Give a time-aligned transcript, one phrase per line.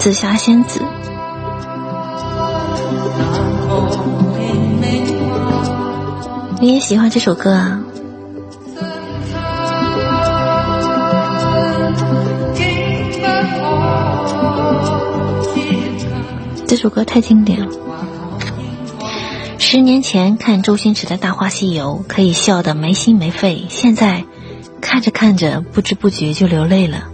[0.00, 0.80] 紫霞仙子。
[6.58, 7.82] 你也喜欢这首歌啊？
[16.66, 17.66] 这首歌太经典了。
[19.58, 24.24] 十年前看周星驰的《大话西游》，可以笑得没心没肺；现在
[24.80, 27.04] 看着看着，不知不觉就流泪了。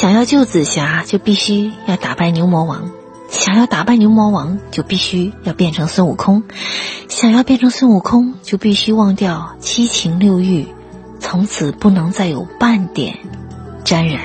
[0.00, 2.90] 想要救紫霞，就必须要打败牛魔王；
[3.28, 6.40] 想要打败牛魔王，就必须要变成孙悟空；
[7.06, 10.66] 想要变成孙悟空，就必须忘掉七情六欲，
[11.18, 13.18] 从此不能再有半点
[13.84, 14.22] 沾染。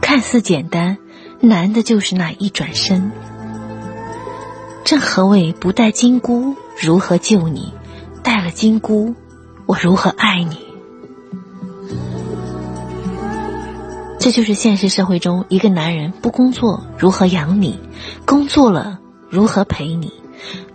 [0.00, 0.98] 看似简单，
[1.40, 3.10] 难的就是那一转身。
[4.84, 7.72] 正何谓不带金箍如何救你？
[8.22, 9.16] 带了金箍，
[9.66, 10.65] 我如何爱你？
[14.26, 17.78] 这就是现实社会中一个男人不工作如何养你？
[18.24, 18.98] 工作了
[19.30, 20.12] 如何陪你？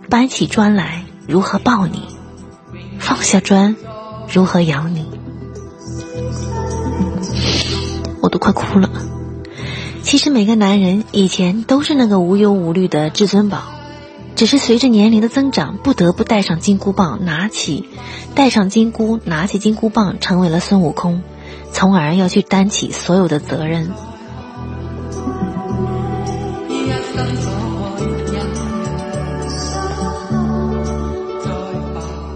[0.08, 2.00] 搬起砖来如何抱你？
[2.98, 3.76] 放下砖
[4.26, 5.04] 如何养你？
[8.22, 8.88] 我都快哭了。
[10.02, 13.64] 其实每个男人以前都是那个无忧无虑的至尊宝。
[14.34, 17.86] 只是随着年龄的增长，不得不带上金箍棒，拿起，
[18.34, 21.20] 带上金箍，拿起金箍棒，成为了孙悟空，
[21.72, 23.90] 从而要去担起所有的责任。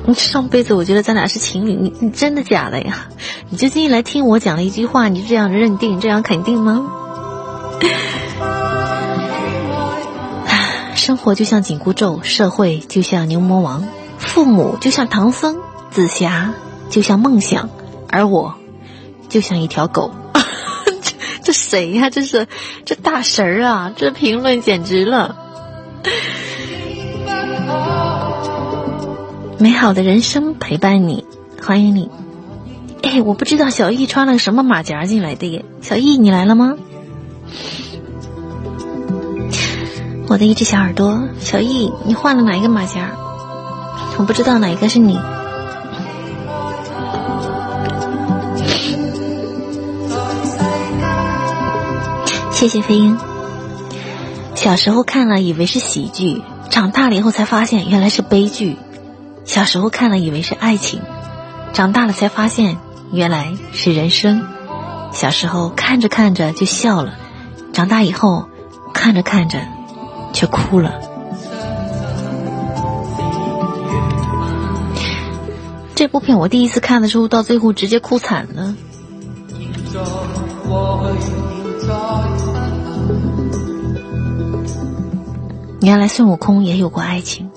[0.09, 3.09] 你上辈子我觉得咱俩是情侣，你你真的假的呀？
[3.51, 6.87] 你就近来听我讲了一句话，你就这样认定，这样肯定吗？
[10.95, 13.85] 生活就像紧箍咒，社会就像牛魔王，
[14.19, 15.57] 父母就像唐僧，
[15.91, 16.55] 紫霞
[16.89, 17.69] 就像梦想，
[18.09, 18.55] 而我
[19.29, 20.13] 就像一条狗。
[21.03, 22.11] 这 这谁呀？
[22.11, 22.49] 这是
[22.85, 23.93] 这大神儿啊！
[23.97, 25.37] 这评论简直了。
[29.59, 31.25] 美好的人生陪伴你，
[31.63, 32.11] 欢迎你。
[33.03, 35.65] 哎，我不知道小易穿了什么马甲进来的耶？
[35.81, 36.75] 小易，你来了吗？
[40.29, 43.13] 我的一只小耳朵，小易，你换了哪一个马甲？
[44.19, 45.19] 我不知道哪一个是你。
[52.67, 53.17] 谢谢飞鹰。
[54.57, 58.77] 小时候看了以为是喜剧，长大了以后才发现原来是悲剧。
[59.45, 61.01] 小时候看了以为是爱情，
[61.73, 62.79] 长大了才发现
[63.13, 64.49] 原来是人生。
[65.13, 67.15] 小时候看着看着就笑了，
[67.73, 68.49] 长大以后
[68.93, 69.61] 看着看着。
[70.33, 71.01] 却哭了。
[75.95, 78.75] 这部片我第一次看的时候，到最后直接哭惨了。
[85.83, 87.51] 原来孙悟空也有过爱情。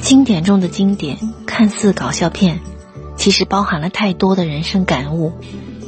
[0.00, 2.60] 经典中的经典，看似搞笑片。
[3.16, 5.32] 其实包含了太多的人生感悟，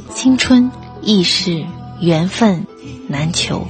[0.09, 0.71] 青春
[1.01, 1.65] 易逝，
[2.01, 2.65] 缘分
[3.07, 3.67] 难求。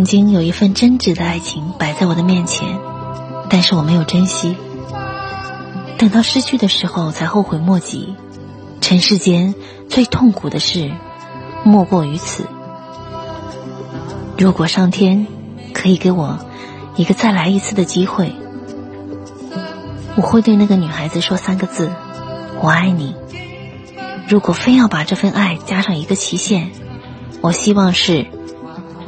[0.00, 2.78] 曾经有一份真挚的爱情摆在我的面前，
[3.50, 4.56] 但是我没有珍惜。
[5.98, 8.14] 等到失去的时候，才后悔莫及。
[8.80, 9.54] 尘世间
[9.90, 10.90] 最痛苦的事，
[11.64, 12.46] 莫过于此。
[14.38, 15.26] 如果上天。
[15.74, 16.38] 可以给我
[16.96, 18.32] 一个再来一次的机会，
[20.16, 21.92] 我会对那个女孩子说三个字
[22.60, 23.14] ：“我爱你。”
[24.28, 26.70] 如果非要把这份爱加上一个期限，
[27.42, 28.26] 我希望是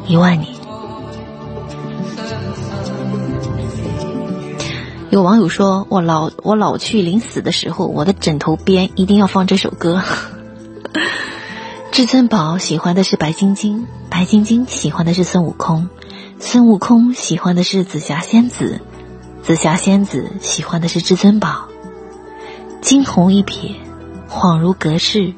[0.06, 0.51] 一万年。
[5.12, 10.02] 有网友说我老我老去临死的时候，我的枕头边一定要放这首歌。
[11.90, 15.90] 至尊宝喜欢的是白晶晶，白晶晶喜欢的是孙悟空。
[16.38, 18.80] 孙悟空喜欢的是紫霞仙子，
[19.42, 21.66] 紫霞仙子喜欢的是至尊宝。
[22.80, 23.76] 惊鸿一瞥，
[24.30, 25.34] 恍如隔世，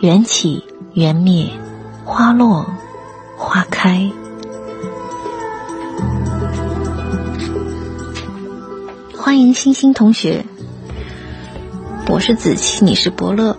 [0.00, 0.64] 缘起
[0.94, 1.52] 缘灭，
[2.04, 2.66] 花落
[3.36, 4.10] 花开。
[9.30, 10.44] 欢迎星星同学，
[12.08, 13.56] 我是子期，你是伯乐。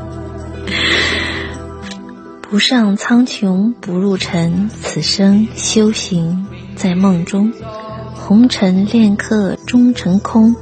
[2.42, 6.46] 不上苍穹，不入尘，此生修行
[6.76, 7.54] 在梦中。
[8.14, 10.54] 红尘恋客终成空，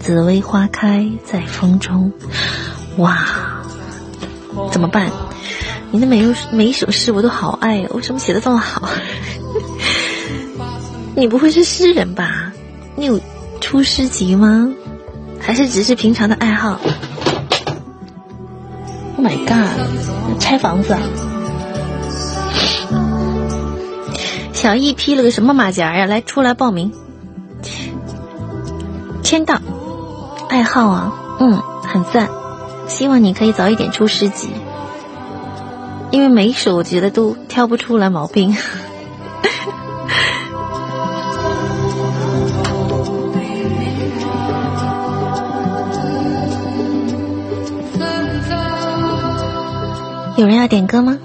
[0.00, 2.12] 紫薇花开在风中。
[2.96, 3.62] 哇，
[4.72, 5.12] 怎么办？
[5.92, 8.88] 你的每一每一首诗我都好爱，为什么写的这么好？
[11.20, 12.54] 你不会是诗人吧？
[12.96, 13.20] 你有
[13.60, 14.72] 出诗集吗？
[15.38, 16.80] 还是只是平常的爱好
[19.18, 20.40] ？Oh my god！
[20.40, 21.00] 拆房子啊！
[24.54, 26.06] 小易披了个什么马甲呀？
[26.06, 26.90] 来，出来报名。
[29.22, 29.60] 签到。
[30.48, 32.30] 爱好啊，嗯，很赞。
[32.88, 34.48] 希望你可以早一点出诗集，
[36.12, 38.56] 因为每一首我觉得都挑不出来毛病。
[50.40, 51.18] 有人要点歌吗？